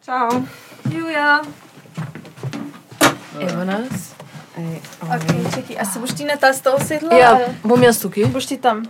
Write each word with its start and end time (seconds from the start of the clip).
Čau. 0.00 0.28
Julia. 0.88 1.42
Evo 3.40 3.64
nas. 3.64 4.16
Ej, 4.56 4.80
Okay, 5.00 5.54
čekaj, 5.54 5.76
a 5.80 5.84
se 5.84 6.00
boš 6.00 6.10
ti 6.16 6.24
na 6.24 6.36
ta 6.36 6.52
stol 6.52 6.80
sedla? 6.80 7.12
Ja, 7.16 7.30
ali 7.36 7.44
bom 7.62 7.82
jaz 7.82 8.00
tukaj. 8.00 8.24
Boš 8.32 8.46
ti 8.46 8.56
tam? 8.56 8.84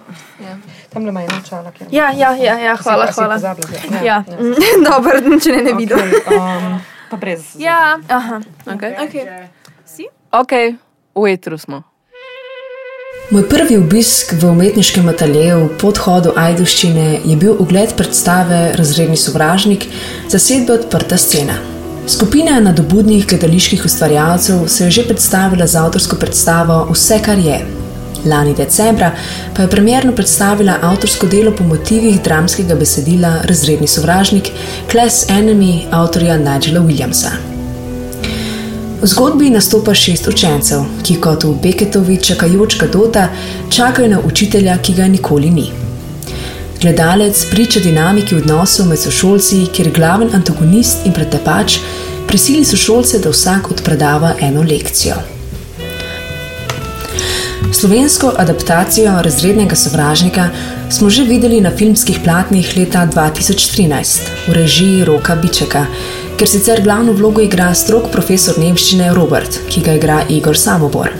Tam 0.90 1.02
le 1.02 1.10
ima 1.10 1.22
eno 1.22 1.42
čalo, 1.48 1.72
je. 1.80 1.86
Ja, 1.90 2.10
ja, 2.14 2.30
ja, 2.36 2.58
ja 2.58 2.76
hvala, 2.76 3.06
hvala. 3.14 3.36
Ja, 3.42 4.04
Ja, 4.04 4.24
dobro, 4.90 5.18
če 5.42 5.50
ne, 5.50 5.62
ne 5.62 5.72
vidim. 5.74 5.98
Okay, 5.98 6.38
um, 6.38 6.80
pa 7.10 7.16
brez. 7.16 7.42
Ja, 7.58 7.98
aha. 8.08 8.40
Okay. 8.66 8.94
Okay. 9.08 9.48
Si? 9.86 10.06
ok, 10.30 10.52
v 11.14 11.26
etru 11.26 11.58
smo. 11.58 11.89
Moj 13.30 13.44
prvi 13.48 13.76
obisk 13.78 14.32
v 14.42 14.48
umetniškem 14.50 15.08
ateljeju 15.08 15.58
v 15.64 15.74
podhodu 15.78 16.32
Ajduščine 16.36 17.20
je 17.22 17.34
bil 17.38 17.52
ogled 17.62 17.92
predstave 17.94 18.72
Razredni 18.74 19.14
sovražnik, 19.16 19.84
zasedbe 20.32 20.72
odprta 20.74 21.14
scena. 21.14 21.54
Skupina 22.10 22.56
nadobudnih 22.60 23.28
gledaliških 23.30 23.84
ustvarjalcev 23.86 24.64
se 24.66 24.84
je 24.84 24.96
že 24.96 25.04
predstavila 25.06 25.66
z 25.66 25.78
avtorsko 25.78 26.18
predstavo 26.18 26.80
Vse, 26.90 27.20
kar 27.22 27.38
je. 27.38 27.60
Lani 28.26 28.54
decembra 28.54 29.12
pa 29.54 29.62
je 29.62 29.70
premjerno 29.70 30.12
predstavila 30.12 30.80
avtorsko 30.82 31.30
delo 31.30 31.54
po 31.54 31.64
motivih 31.64 32.18
dramskega 32.22 32.74
besedila 32.74 33.36
Razredni 33.44 33.86
sovražnik 33.86 34.50
Class 34.90 35.30
Enemy 35.30 35.86
avtorja 35.90 36.36
Nigela 36.36 36.82
Williamsa. 36.82 37.49
V 39.02 39.06
zgodbi 39.06 39.50
nastopa 39.50 39.94
šest 39.96 40.26
učencev, 40.28 40.82
ki 41.02 41.14
kot 41.24 41.44
v 41.44 41.54
Beketovi 41.62 42.18
čakajoč 42.20 42.74
Kadota 42.76 43.30
čakajo 43.72 44.08
na 44.08 44.18
učitelja, 44.20 44.76
ki 44.78 44.92
ga 44.92 45.06
nikoli 45.08 45.50
ni. 45.50 45.64
Gledalec 46.82 47.46
priča 47.50 47.80
dinamiki 47.80 48.36
odnosov 48.36 48.92
med 48.92 49.00
sošolci, 49.00 49.62
kjer 49.72 49.88
glaven 49.96 50.28
antagonist 50.36 51.08
in 51.08 51.16
pretepač 51.16 51.78
prisili 52.28 52.64
sošolce, 52.64 53.24
da 53.24 53.32
vsak 53.32 53.70
odpredava 53.70 54.34
eno 54.40 54.62
lekcijo. 54.62 55.39
Slovensko 57.72 58.32
adaptacijo 58.38 59.22
razrednega 59.22 59.76
sovražnika 59.76 60.48
smo 60.90 61.10
že 61.10 61.24
videli 61.24 61.60
na 61.60 61.70
filmskih 61.76 62.18
platnih 62.24 62.76
leta 62.76 63.08
2013 63.14 64.20
v 64.48 64.52
režiji 64.52 65.04
Roka 65.04 65.36
Bičeka, 65.36 65.86
ker 66.36 66.48
sicer 66.48 66.82
glavno 66.82 67.12
vlogo 67.12 67.40
igra 67.40 67.74
strok 67.74 68.10
profesor 68.12 68.58
nemščine 68.58 69.14
Robert, 69.14 69.60
ki 69.68 69.84
ga 69.86 69.94
igra 69.94 70.22
Igor 70.28 70.58
Samobor. 70.58 71.14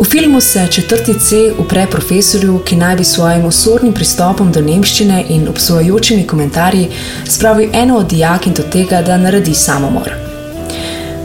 V 0.00 0.04
filmu 0.04 0.40
se 0.40 0.66
četrti 0.70 1.14
C 1.20 1.52
upre 1.58 1.86
profesorju, 1.90 2.58
ki 2.64 2.76
naj 2.76 2.96
bi 2.96 3.04
s 3.04 3.14
svojim 3.14 3.44
osornim 3.44 3.92
pristopom 3.92 4.52
do 4.52 4.60
nemščine 4.60 5.24
in 5.28 5.48
obsojajočimi 5.48 6.26
komentarji 6.26 6.88
spravil 7.28 7.70
eno 7.72 7.98
od 7.98 8.08
dijakin 8.08 8.54
do 8.54 8.62
tega, 8.62 9.02
da 9.02 9.18
naredi 9.18 9.54
samomor. 9.54 10.23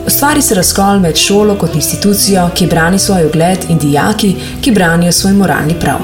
Ustvari 0.09 0.41
se 0.41 0.55
razkol 0.55 0.99
med 0.99 1.17
šolo 1.17 1.53
kot 1.61 1.75
institucijo, 1.75 2.47
ki 2.55 2.67
brani 2.67 2.99
svoj 2.99 3.27
ugled, 3.27 3.65
in 3.69 3.77
dijaki, 3.77 4.35
ki 4.61 4.71
branijo 4.71 5.11
svoj 5.11 5.33
moralni 5.33 5.75
prav. 5.79 5.99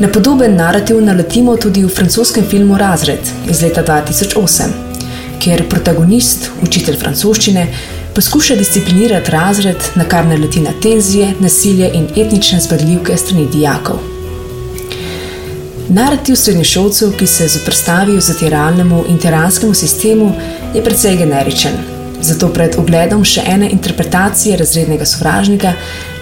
Na 0.00 0.08
podoben 0.08 0.56
narativ 0.56 0.98
naletimo 1.00 1.54
tudi 1.56 1.84
v 1.84 1.88
francoskem 1.88 2.44
filmu 2.50 2.76
Razred 2.78 3.30
iz 3.50 3.62
leta 3.62 3.82
2008, 3.86 4.74
kjer 5.40 5.62
protagonist, 5.68 6.50
učitelj 6.62 6.98
francoščine, 7.00 7.62
poskuša 8.14 8.56
disciplinirati 8.60 9.32
razred, 9.32 9.86
na 9.94 10.04
kar 10.04 10.28
naleti 10.28 10.60
na 10.60 10.74
tenzije, 10.82 11.30
nasilje 11.40 11.88
in 11.94 12.10
etnične 12.16 12.60
zbadljivke 12.60 13.16
strani 13.16 13.46
dijakov. 13.52 14.02
Narativ 15.88 16.36
srednješolcev, 16.36 17.16
ki 17.16 17.26
se 17.26 17.48
zoprstavijo 17.48 18.20
zatiralnemu 18.20 19.04
in 19.08 19.18
tiranskemu 19.18 19.74
sistemu, 19.74 20.32
je 20.74 20.84
precej 20.84 21.16
generičen. 21.16 21.99
Zato 22.22 22.50
pred 22.52 22.76
ogledom 22.76 23.24
še 23.24 23.42
ene 23.48 23.70
interpretacije 23.72 24.56
razrednega 24.60 25.06
sovražnika 25.08 25.72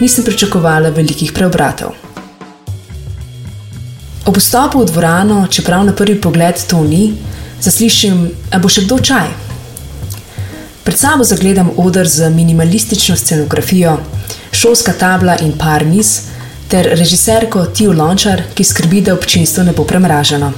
nisem 0.01 0.25
pričakovala 0.25 0.93
velikih 0.95 1.33
preobratov. 1.35 1.97
Ob 4.29 4.37
vstopu 4.37 4.79
v 4.79 4.87
dvorano, 4.87 5.47
čeprav 5.51 5.85
na 5.89 5.93
prvi 5.93 6.21
pogled 6.21 6.61
to 6.71 6.85
ni, 6.85 7.15
zaslišim, 7.61 8.29
a 8.53 8.63
bo 8.63 8.71
še 8.71 8.85
kdo 8.87 8.99
čaj. 9.03 9.31
Pred 10.85 10.99
sabo 10.99 11.25
zagledam 11.25 11.71
odr 11.77 12.09
z 12.09 12.31
minimalistično 12.31 13.17
scenografijo, 13.17 13.99
šolska 14.53 14.93
tabla 14.93 15.37
in 15.43 15.53
par 15.59 15.85
miz, 15.85 16.31
ter 16.69 16.87
režiserko 16.93 17.67
Tijo 17.73 17.93
Lončar, 17.93 18.43
ki 18.55 18.65
skrbi, 18.65 19.01
da 19.01 19.17
občinstvo 19.17 19.65
ne 19.65 19.73
bo 19.73 19.85
premraženo. 19.85 20.53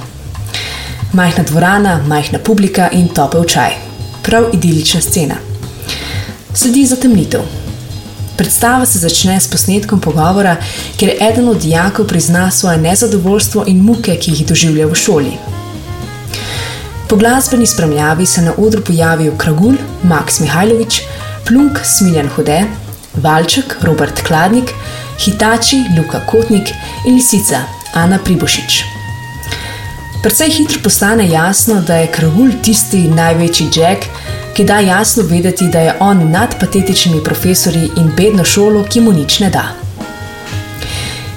Majhna 1.13 1.43
dvorana, 1.43 2.01
majhna 2.07 2.39
publika 2.39 2.89
in 2.91 3.07
topel 3.07 3.47
čaj. 3.47 3.90
Prav 4.23 4.43
idilična 4.53 5.01
scena. 5.01 5.35
Sledi 6.53 6.85
zatemnitev. 6.85 7.41
Predstava 8.37 8.85
se 8.85 8.99
začne 8.99 9.39
s 9.39 9.47
posnetkom 9.47 10.01
pogovora, 10.01 10.55
kjer 10.97 11.11
eden 11.21 11.49
od 11.49 11.57
dijakov 11.57 12.07
prizna 12.07 12.51
svoje 12.51 12.77
nezadovoljstvo 12.77 13.63
in 13.67 13.81
muke, 13.81 14.15
ki 14.21 14.31
jih 14.31 14.45
doživlja 14.47 14.87
v 14.87 14.95
šoli. 14.95 15.31
Po 17.09 17.15
glasbeni 17.15 17.65
spremljavi 17.67 18.25
se 18.25 18.41
na 18.41 18.53
odru 18.57 18.81
pojavijo 18.81 19.33
Kragul, 19.37 19.75
Max 20.03 20.39
Mihajlović, 20.39 21.01
Plunk, 21.45 21.79
Smiljan 21.83 22.29
Hude, 22.35 22.63
Valček, 23.13 23.75
Robert 23.81 24.21
Kladnik, 24.27 24.69
Hitači, 25.25 25.83
Luka 25.97 26.25
Kotnik 26.25 26.69
in 27.07 27.15
Lisica, 27.15 27.63
Ana 27.93 28.19
Pribošič. 28.23 28.90
Predvsej 30.21 30.49
hitro 30.49 30.79
postane 30.83 31.29
jasno, 31.29 31.81
da 31.81 31.95
je 31.95 32.11
Kragul 32.11 32.51
tisti 32.63 33.07
največji 33.09 33.69
Jack, 33.75 34.05
ki 34.53 34.63
da 34.63 34.79
jasno 34.79 35.23
vedeti, 35.23 35.67
da 35.67 35.79
je 35.79 35.95
on 35.99 36.31
nad 36.31 36.59
patetičnimi 36.59 37.23
profesori 37.23 37.89
in 37.97 38.11
bedno 38.17 38.45
šolo, 38.45 38.83
ki 38.83 39.01
mu 39.01 39.13
nič 39.13 39.39
ne 39.39 39.49
da. 39.49 39.63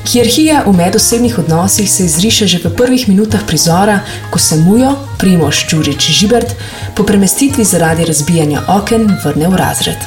Hierarhija 0.04 0.62
v 0.66 0.76
medosebnih 0.76 1.38
odnosih 1.38 1.90
se 1.90 2.04
izriše 2.04 2.46
že 2.46 2.58
v 2.64 2.74
prvih 2.76 3.08
minutah 3.08 3.40
prizora, 3.46 4.00
ko 4.30 4.38
se 4.38 4.56
mujo, 4.56 4.92
Primoš 5.18 5.64
Đurič 5.70 6.10
Žibert, 6.10 6.52
po 6.94 7.04
premestitvi 7.04 7.64
zaradi 7.64 8.04
razbijanja 8.04 8.62
oken 8.68 9.08
vrne 9.24 9.48
v 9.48 9.56
razred. 9.56 9.98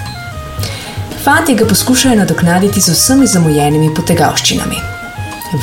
Fantje 1.23 1.55
ga 1.55 1.65
poskušajo 1.65 2.15
nadoknaditi 2.15 2.81
z 2.81 2.93
vsemi 2.93 3.27
zamujenimi 3.27 3.93
potegavščinami. 3.95 4.75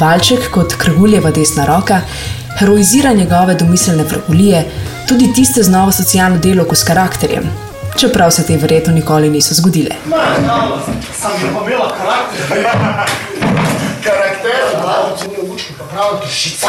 Valček 0.01 0.51
kot 0.51 0.75
krguljeva 0.75 1.31
desna 1.31 1.65
roka 1.65 2.01
heroizira 2.59 3.13
njegove 3.13 3.55
domiselne 3.55 4.05
vragulije, 4.05 4.65
tudi 5.09 5.33
tiste 5.33 5.63
z 5.63 5.71
novo 5.71 5.93
socialno 5.93 6.39
delo 6.39 6.75
s 6.75 6.85
karakterjem, 6.85 7.51
čeprav 7.97 8.31
se 8.31 8.47
te 8.47 8.57
verjetno 8.57 8.93
nikoli 8.93 9.31
niso 9.31 9.55
zgodile. 9.55 9.91
Sam 11.21 11.33
pa 11.41 11.65
imela 11.67 11.93
karakter. 11.99 12.65
karakter? 14.05 14.61
Da, 14.73 15.17
če 15.21 15.29
mi 15.29 15.37
obučki 15.49 15.73
pa 15.79 15.85
pravi 15.85 16.21
dušica. 16.23 16.69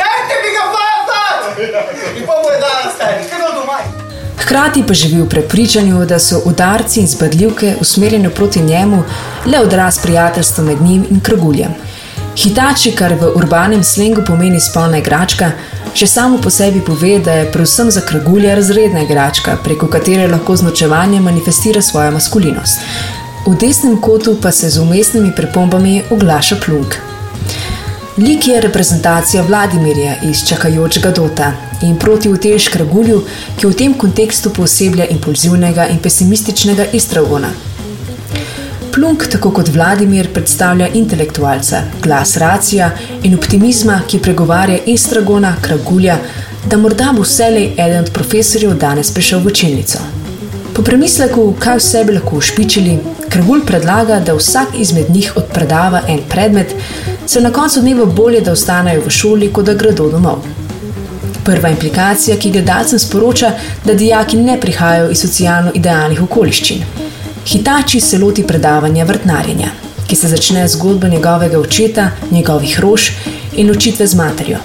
Dajte 0.00 0.34
mi 0.42 0.50
ga 0.56 0.64
vazati! 0.76 1.62
In 2.20 2.26
pa 2.26 2.34
mu 2.42 2.50
je 2.52 2.60
dala 2.60 2.92
stari, 2.94 3.24
kaj 3.30 3.54
doma? 3.60 3.78
Hkrati 4.42 4.82
pa 4.86 4.94
živi 4.94 5.22
v 5.22 5.28
prepričanju, 5.28 6.04
da 6.04 6.18
so 6.18 6.42
udarci 6.44 7.00
in 7.00 7.06
zbadljivke 7.06 7.74
usmerjeni 7.80 8.30
proti 8.30 8.62
njemu 8.62 9.02
le 9.46 9.60
odraz 9.60 9.98
prijateljstva 10.02 10.64
med 10.64 10.82
njim 10.82 11.06
in 11.10 11.20
kraguljem. 11.20 11.74
Hitači, 12.36 12.92
kar 12.92 13.14
v 13.16 13.30
urbanem 13.32 13.80
slengu 13.84 14.20
pomeni 14.20 14.60
spolna 14.60 14.98
igračka, 15.00 15.52
že 15.94 16.06
samo 16.06 16.36
po 16.36 16.50
sebi 16.50 16.82
pove, 16.84 17.18
da 17.18 17.32
je 17.32 17.46
predvsem 17.52 17.90
za 17.90 18.00
kragulja 18.00 18.54
razredna 18.54 19.00
igračka, 19.02 19.56
preko 19.64 19.86
katere 19.88 20.28
lahko 20.28 20.56
z 20.56 20.62
nočevanjem 20.62 21.24
manifestira 21.24 21.82
svojo 21.82 22.10
maskulinost. 22.10 22.80
V 23.46 23.54
desnem 23.56 23.96
kotu 24.00 24.36
pa 24.42 24.52
se 24.52 24.68
z 24.70 24.78
umestnimi 24.78 25.32
pripombami 25.36 26.02
oglaša 26.10 26.56
plunk. 26.66 26.98
Lik 28.18 28.48
je 28.48 28.60
reprezentacija 28.60 29.42
Vladimirja 29.42 30.16
iz 30.22 30.44
čakajočega 30.48 31.10
Dota 31.10 31.52
in 31.82 31.96
proti 31.98 32.28
utež 32.28 32.68
Kragulju, 32.68 33.22
ki 33.56 33.66
v 33.66 33.76
tem 33.76 33.94
kontekstu 33.94 34.52
pooseblja 34.52 35.08
impulzivnega 35.08 35.88
in 35.88 35.98
pesimističnega 35.98 36.84
Istragona. 36.92 37.75
Plunk, 38.96 39.26
tako 39.28 39.50
kot 39.50 39.68
Vladimir, 39.68 40.28
predstavlja 40.32 40.86
intelektualca, 40.94 41.82
glas 42.02 42.36
racija 42.36 42.86
in 43.22 43.34
optimizma, 43.36 43.98
ki 44.08 44.18
pregovarja 44.24 44.78
Istragona, 44.86 45.50
Kragulja, 45.62 46.16
da 46.64 46.78
morda 46.80 47.10
bo 47.12 47.26
vselej 47.26 47.66
eden 47.76 48.06
od 48.06 48.08
profesorjev 48.16 48.72
danes 48.80 49.10
prišel 49.14 49.42
v 49.44 49.50
učilnico. 49.52 49.98
Po 50.74 50.82
premisleku, 50.82 51.44
kaj 51.60 51.76
vse 51.76 52.04
bi 52.08 52.14
lahko 52.16 52.38
ušpičili, 52.40 52.96
Kragulj 53.28 53.66
predlaga, 53.66 54.16
da 54.20 54.34
vsak 54.34 54.78
izmed 54.80 55.10
njih 55.10 55.36
odpredava 55.36 56.00
en 56.08 56.22
predmet, 56.28 56.72
se 57.26 57.40
na 57.40 57.50
koncu 57.52 57.82
dneva 57.84 58.06
bolje, 58.06 58.40
da 58.40 58.56
ostanejo 58.56 59.02
v 59.04 59.10
šoli, 59.10 59.50
kot 59.52 59.68
da 59.68 59.74
gredo 59.74 60.08
domov. 60.08 60.46
Prva 61.44 61.68
implikacija, 61.68 62.38
ki 62.40 62.50
gledalcem 62.56 62.98
sporoča, 62.98 63.52
da 63.84 63.94
dijaki 63.94 64.36
ne 64.36 64.56
prihajajo 64.60 65.10
iz 65.10 65.20
socialno 65.20 65.74
idealnih 65.74 66.22
okoliščin. 66.22 67.05
Hitači 67.46 68.00
se 68.00 68.18
loti 68.18 68.42
predavanja 68.42 69.04
vrtnarjenja, 69.04 69.68
ki 70.06 70.16
se 70.16 70.28
začne 70.28 70.68
z 70.68 70.72
zgodbo 70.72 71.06
njegovega 71.08 71.58
očeta, 71.58 72.10
njegovih 72.30 72.80
rož 72.80 73.10
in 73.56 73.68
ločitve 73.68 74.06
z 74.06 74.14
materjo. 74.14 74.58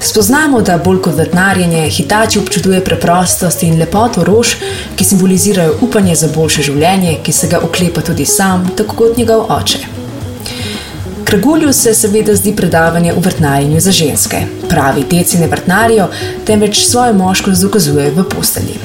Spoznamo, 0.00 0.60
da 0.60 0.76
bolj 0.78 1.00
kot 1.02 1.16
vrtnarjenje, 1.16 1.88
hitači 1.88 2.38
občuduje 2.38 2.84
preprostost 2.84 3.62
in 3.62 3.78
lepoto 3.78 4.24
rož, 4.24 4.54
ki 4.96 5.04
simbolizirajo 5.04 5.78
upanje 5.80 6.14
za 6.14 6.28
boljše 6.34 6.62
življenje, 6.68 7.16
ki 7.22 7.32
se 7.32 7.48
ga 7.48 7.60
oklepa 7.64 8.04
tudi 8.04 8.26
sam, 8.26 8.68
tako 8.76 8.96
kot 8.96 9.16
njegov 9.16 9.46
oče. 9.56 9.78
Kragulju 11.24 11.72
se 11.72 11.94
seveda 11.94 12.34
zdi 12.36 12.52
predavanje 12.56 13.14
o 13.14 13.20
vrtnarjenju 13.20 13.80
za 13.80 13.90
ženske. 13.90 14.42
Pravi, 14.68 15.06
deci 15.10 15.38
ne 15.38 15.48
vrtnarijo, 15.48 16.10
temveč 16.44 16.84
svojo 16.84 17.16
moškost 17.16 17.62
dokazujejo 17.62 18.14
v 18.20 18.28
postelji. 18.36 18.78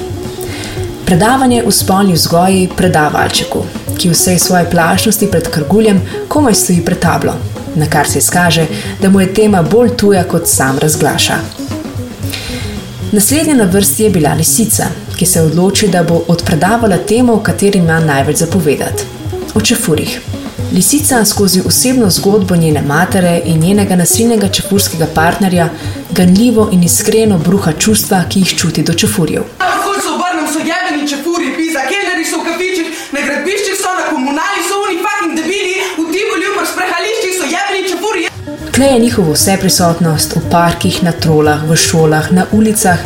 Predavanje 1.12 1.64
v 1.66 1.72
spolni 1.72 2.14
vzgoji 2.16 2.70
predava 2.72 3.20
Alčeku, 3.20 3.66
ki 4.00 4.10
v 4.10 4.16
vsej 4.16 4.38
svoji 4.40 4.70
plašnosti 4.72 5.28
pred 5.28 5.50
krguljem 5.52 5.98
komaj 6.32 6.56
stoji 6.56 6.86
pred 6.86 7.02
tablo, 7.04 7.34
na 7.76 7.84
kar 7.92 8.08
se 8.08 8.20
izkaže, 8.24 8.64
da 9.02 9.10
mu 9.10 9.20
je 9.20 9.34
tema 9.34 9.60
bolj 9.62 9.90
tuja, 10.00 10.24
kot 10.24 10.48
sam 10.48 10.80
razglaša. 10.80 11.36
Naslednja 13.12 13.58
na 13.60 13.68
vrsti 13.68 14.04
je 14.04 14.10
bila 14.10 14.32
lisica, 14.40 14.88
ki 15.18 15.26
se 15.26 15.42
odloči, 15.42 15.90
da 15.92 16.04
bo 16.04 16.22
odpredavala 16.32 16.98
temo, 16.98 17.34
o 17.34 17.44
kateri 17.44 17.84
ima 17.84 18.00
največ 18.00 18.38
zapovedati: 18.46 19.04
o 19.54 19.62
čefurjih. 19.62 20.22
Lisica 20.72 21.26
skozi 21.26 21.62
osebno 21.66 22.10
zgodbo 22.10 22.56
njene 22.56 22.82
matere 22.82 23.42
in 23.46 23.60
njenega 23.60 23.96
nasilnega 23.96 24.48
čefurskega 24.48 25.08
partnerja 25.16 25.70
ganljivo 26.12 26.70
in 26.72 26.84
iskreno 26.84 27.38
bruha 27.38 27.72
čustva, 27.72 28.24
ki 28.30 28.40
jih 28.40 28.56
čuti 28.56 28.84
do 28.84 28.94
čefurjev. 28.94 29.44
Tle 38.72 38.86
je 38.86 39.00
njihovo 39.00 39.34
vseprisotnost 39.34 40.36
v 40.36 40.42
parkih, 40.52 41.04
na 41.04 41.12
trolah, 41.12 41.64
v 41.70 41.76
šolah, 41.76 42.32
na 42.32 42.46
ulicah, 42.52 43.00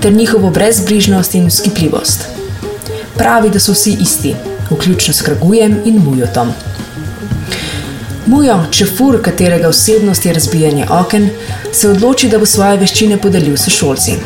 ter 0.00 0.12
njihovo 0.12 0.50
brezbrižnost 0.50 1.34
in 1.34 1.50
skipljivost. 1.50 2.26
Pravi, 3.16 3.50
da 3.50 3.60
so 3.60 3.72
vsi 3.72 3.96
isti, 4.00 4.34
vključno 4.70 5.14
s 5.14 5.22
Kragujem 5.22 5.80
in 5.84 6.02
Mujotom. 6.04 6.52
Mujo, 8.26 8.58
čefur, 8.70 9.22
katerega 9.22 9.68
osebnost 9.68 10.26
je 10.26 10.32
razbijanje 10.32 10.86
oken, 10.90 11.30
se 11.72 11.88
odloči, 11.88 12.28
da 12.28 12.38
bo 12.38 12.46
svoje 12.46 12.76
veščine 12.76 13.16
podelil 13.16 13.56
sošolci. 13.56 14.18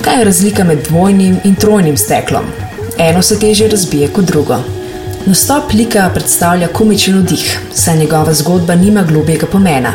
Kaj 0.00 0.18
je 0.18 0.24
razlika 0.24 0.64
med 0.64 0.84
dvojnim 0.88 1.40
in 1.44 1.54
trojnim 1.54 1.96
steklom? 1.96 2.44
Eno 2.98 3.22
se 3.22 3.38
teže 3.38 3.68
razbije 3.68 4.08
kot 4.08 4.24
drugo. 4.24 4.79
Nastop 5.26 5.72
lika 5.74 6.10
predstavlja 6.14 6.68
komičen 6.68 7.18
oddih, 7.18 7.60
saj 7.74 7.98
njegova 7.98 8.34
zgodba 8.34 8.74
nima 8.74 9.02
globjega 9.02 9.46
pomena, 9.46 9.92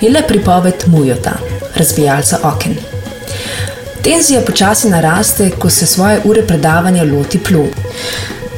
je 0.00 0.10
le 0.10 0.22
pripoved 0.28 0.74
Mujota, 0.86 1.32
razbijalca 1.76 2.38
oken. 2.42 2.76
Tenzija 4.02 4.40
počasi 4.46 4.90
naraste, 4.90 5.50
ko 5.50 5.70
se 5.70 5.86
svoje 5.86 6.20
ure 6.24 6.46
predavanja 6.46 7.04
loti 7.04 7.38
plu. 7.38 7.66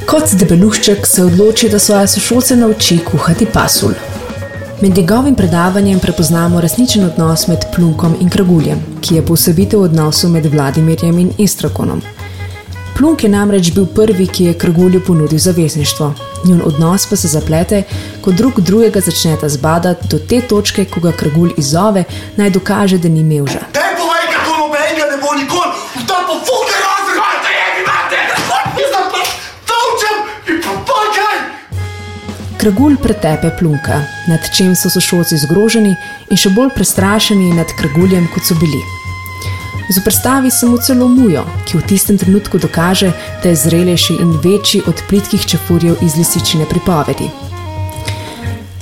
Kot 0.06 0.34
debelušček 0.38 1.06
se 1.06 1.24
odloči, 1.24 1.68
da 1.68 1.78
svoje 1.78 2.08
sošolce 2.08 2.56
nauči 2.56 2.98
kuhati 3.10 3.46
pasulj. 3.46 3.94
Med 4.80 4.96
njegovim 4.96 5.34
predavanjem 5.34 5.98
prepoznamo 5.98 6.60
resničen 6.60 7.04
odnos 7.04 7.46
med 7.48 7.64
Plunkom 7.74 8.16
in 8.20 8.30
Kraguljem, 8.30 8.80
ki 9.00 9.14
je 9.14 9.26
posebitev 9.26 9.80
odnosu 9.80 10.28
med 10.28 10.46
Vladimirjem 10.46 11.18
in 11.18 11.32
Istrakonom. 11.38 12.02
Plunk 12.96 13.24
je 13.24 13.28
namreč 13.28 13.70
bil 13.72 13.86
prvi, 13.86 14.26
ki 14.26 14.44
je 14.44 14.58
Kragulju 14.58 15.00
ponudil 15.06 15.38
zavezništvo. 15.38 16.14
Njun 16.44 16.62
odnos 16.64 17.06
pa 17.10 17.16
se 17.16 17.28
zaplete, 17.28 17.82
ko 18.20 18.32
drug 18.32 18.60
drugega 18.60 19.00
začneta 19.00 19.48
zbadati 19.48 20.08
do 20.08 20.18
te 20.18 20.40
točke, 20.40 20.84
ko 20.84 21.00
ga 21.00 21.12
Kragulj 21.12 21.50
izzove, 21.56 22.04
naj 22.36 22.50
dokaže, 22.50 22.98
da 22.98 23.08
ni 23.08 23.24
mevža. 23.24 23.64
Daj 23.74 23.92
povej, 23.98 24.26
kako 24.34 24.58
nobenega 24.58 25.08
ne 25.10 25.18
bo 25.24 25.34
nikoli, 25.40 25.74
da 26.06 26.20
fuke 26.46 26.76
razred, 26.84 27.18
kaj 27.18 27.36
te 27.44 27.52
je, 27.58 27.66
imate, 27.82 28.18
pizda 28.76 29.02
pa 29.12 29.22
tolčem 29.70 30.16
in 30.54 30.62
pa 30.64 30.72
pakaj. 30.92 31.38
Kragulj 32.60 32.96
pretepe 33.02 33.56
plunka, 33.58 34.02
nad 34.28 34.50
čem 34.56 34.76
so 34.76 34.90
sošolci 34.90 35.38
zgroženi 35.46 35.96
in 36.30 36.36
še 36.36 36.52
bolj 36.52 36.74
prestrašeni 36.76 37.54
nad 37.56 37.72
Kraguljem, 37.78 38.28
kot 38.34 38.44
so 38.44 38.54
bili. 38.60 39.01
Zoprstavi 39.90 40.50
se 40.50 40.66
mu 40.66 40.78
celo 40.78 41.08
mujo, 41.08 41.44
ki 41.64 41.78
v 41.78 41.86
tistem 41.86 42.18
trenutku 42.18 42.58
dokaže, 42.58 43.12
da 43.42 43.48
je 43.48 43.56
zrelejši 43.56 44.14
in 44.20 44.38
večji 44.42 44.82
od 44.86 45.02
plitkih 45.08 45.46
čefurjev 45.46 45.96
iz 46.02 46.16
lisičine 46.16 46.66
pripovedi. 46.70 47.30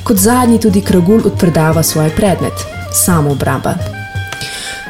Kot 0.04 0.16
zadnji 0.16 0.60
tudi 0.60 0.80
Kragulj 0.80 1.22
odpredava 1.24 1.82
svoj 1.82 2.10
predmet, 2.16 2.66
samo 2.92 3.30
obramba. 3.30 3.74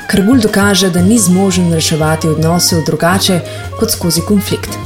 Kragulj 0.07 0.41
dokaže, 0.41 0.91
da 0.91 1.03
ni 1.03 1.19
zmožen 1.19 1.73
reševati 1.73 2.29
odnosov 2.29 2.83
drugače 2.87 3.41
kot 3.79 3.91
skozi 3.91 4.21
konflikt. 4.29 4.79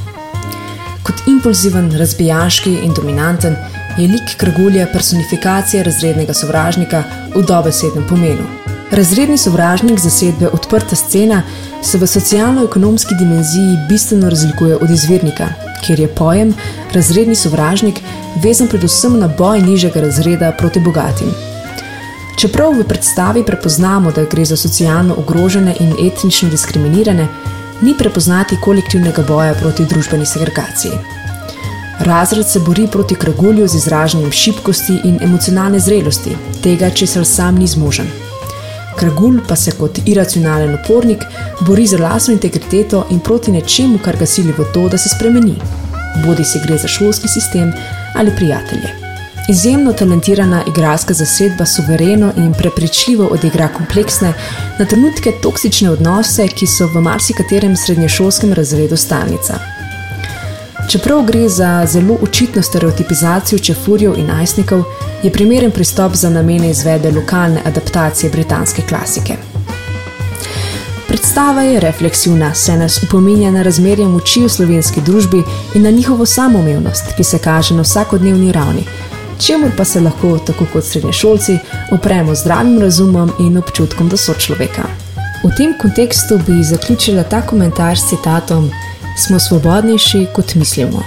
Kot 1.03 1.15
impulziven, 1.29 1.93
razbijaški 1.99 2.75
in 2.83 2.93
dominanten 2.93 3.57
je 3.99 4.09
lik 4.09 4.37
Kragulja 4.37 4.87
personifikacija 4.93 5.83
razrednega 5.83 6.35
sovražnika 6.35 7.03
v 7.35 7.43
dobesednem 7.43 8.05
pomenu. 8.09 8.64
Razredni 8.91 9.39
sovražnik 9.39 9.99
zasedbe 9.99 10.49
Odprta 10.49 10.97
scena 10.97 11.43
se 11.83 11.99
v 11.99 12.07
socialno-ekonomski 12.07 13.15
dimenziji 13.19 13.79
bistveno 13.89 14.31
razlikuje 14.31 14.77
od 14.77 14.91
izvirnika, 14.91 15.49
kjer 15.87 16.01
je 16.01 16.09
pojem 16.09 16.55
razredni 16.93 17.35
sovražnik 17.35 18.01
vezan 18.43 18.69
predvsem 18.69 19.19
na 19.19 19.29
boj 19.39 19.63
nižjega 19.63 20.01
razreda 20.01 20.53
proti 20.59 20.81
bogatim. 20.81 21.29
Čeprav 22.37 22.73
v 22.73 22.85
predstavi 22.85 23.45
prepoznamo, 23.47 24.13
da 24.13 24.25
gre 24.25 24.45
za 24.45 24.57
socialno 24.57 25.15
ogrožene 25.19 25.75
in 25.81 25.95
etnično 26.07 26.51
diskriminirane, 26.51 27.29
ni 27.83 27.95
prepoznati 27.99 28.59
kolektivnega 28.61 29.23
boja 29.29 29.55
proti 29.55 29.85
družbeni 29.85 30.27
segregaciji. 30.27 30.93
Razred 32.01 32.49
se 32.49 32.61
bori 32.61 32.87
proti 32.93 33.15
kragulju 33.15 33.69
z 33.69 33.77
izražanjem 33.77 34.33
šibkosti 34.33 35.01
in 35.05 35.19
emocionalne 35.23 35.79
zrelosti, 35.79 36.37
tega, 36.63 36.91
česar 36.91 37.25
sam 37.25 37.55
ni 37.55 37.67
zmožen. 37.67 38.34
Kragulj 38.99 39.41
pa 39.49 39.57
se 39.57 39.73
kot 39.79 39.99
iracionalen 40.07 40.75
upornik 40.75 41.23
bori 41.67 41.87
za 41.87 41.99
lastno 41.99 42.35
integriteto 42.35 43.07
in 43.11 43.21
proti 43.21 43.53
nečemu, 43.53 43.99
kar 44.05 44.17
ga 44.17 44.27
sili 44.27 44.53
v 44.53 44.67
to, 44.75 44.89
da 44.89 44.99
se 44.99 45.09
spremeni. 45.09 45.57
Bodi 46.27 46.45
si 46.45 46.61
gre 46.67 46.79
za 46.79 46.89
šolski 46.89 47.29
sistem 47.29 47.73
ali 48.15 48.37
prijatelje. 48.37 49.05
Izjemno 49.49 49.93
talentirana 49.93 50.63
igralska 50.69 51.15
zasedba 51.15 51.67
suvereno 51.67 52.33
in 52.37 52.55
prepričljivo 52.59 53.27
odigra 53.27 53.69
kompleksne, 53.69 54.33
na 54.79 54.85
trenutke 54.85 55.33
toksične 55.43 55.91
odnose, 55.91 56.49
ki 56.49 56.67
so 56.67 56.87
v 56.87 57.01
marsikaterem 57.01 57.77
srednješolskem 57.77 58.53
razredu 58.53 58.97
stalnica. 58.97 59.59
Čeprav 60.89 61.23
gre 61.23 61.49
za 61.49 61.87
zelo 61.87 62.19
očitno 62.23 62.63
stereotipizacijo 62.63 63.59
čefurjev 63.59 64.19
in 64.19 64.27
najstnikov, 64.27 64.83
je 65.23 65.33
primeren 65.33 65.71
pristop 65.71 66.15
za 66.15 66.31
namene 66.31 66.71
izvedbe 66.71 67.11
lokalne 67.11 67.61
adaptacije 67.65 68.31
britanske 68.31 68.83
klasike. 68.89 69.37
Predstava 71.09 71.63
je 71.63 71.81
refleksivna, 71.81 72.55
saj 72.55 72.79
nas 72.79 73.03
upominja 73.03 73.51
na 73.51 73.63
razmerje 73.63 74.09
moči 74.09 74.41
v 74.45 74.49
slovenski 74.49 75.01
družbi 75.01 75.43
in 75.75 75.83
na 75.83 75.91
njihovo 75.91 76.27
samoumevnost, 76.27 77.15
ki 77.17 77.25
se 77.25 77.39
kaže 77.39 77.75
na 77.75 77.83
vsakodnevni 77.83 78.53
ravni, 78.53 78.85
čemu 79.47 79.71
pa 79.77 79.85
se 79.85 80.01
lahko, 80.01 80.39
tako 80.39 80.67
kot 80.73 80.85
srednješolci, 80.85 81.59
opremo 81.93 82.35
zdravim 82.35 82.79
razumom 82.81 83.33
in 83.41 83.57
občutkom 83.59 84.09
do 84.09 84.17
sočloveka. 84.17 84.83
V 85.45 85.51
tem 85.57 85.75
kontekstu 85.81 86.39
bi 86.47 86.65
zaključila 86.65 87.23
ta 87.23 87.43
komentar 87.43 87.99
s 87.99 88.09
citatom: 88.09 88.71
Smo 89.17 89.39
svobodnejši, 89.39 90.27
kot 90.35 90.55
mislimo. 90.55 91.03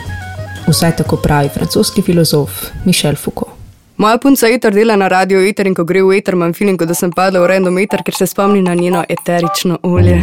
Vsaj 0.68 0.96
tako 0.96 1.16
pravi 1.16 1.50
francoski 1.50 2.02
filozof 2.02 2.50
Michel 2.86 3.16
Foucault. 3.16 3.52
Moja 3.98 4.18
punca 4.18 4.48
eter 4.48 4.74
dela 4.74 4.96
na 4.96 5.08
radio 5.08 5.42
eter 5.42 5.68
in 5.68 5.76
ko 5.76 5.84
gre 5.84 6.04
v 6.04 6.18
eter, 6.18 6.34
imam 6.34 6.54
feeling, 6.54 6.80
kot 6.80 6.88
da 6.88 6.96
sem 6.96 7.12
padla 7.12 7.42
v 7.42 7.48
random 7.48 7.78
eter, 7.84 8.04
ker 8.06 8.16
se 8.16 8.28
spomni 8.28 8.62
na 8.62 8.76
njeno 8.76 9.04
eterično 9.10 9.80
olje. 9.84 10.22